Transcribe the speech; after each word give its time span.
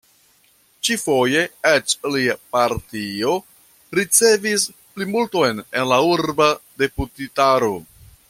Ĉi-foje 0.87 1.41
eĉ 1.71 1.93
lia 2.15 2.35
partio 2.55 3.35
ricevis 3.99 4.65
plimulton 4.95 5.61
en 5.81 5.87
la 5.93 6.01
urba 6.15 6.49
deputitaro. 6.85 7.73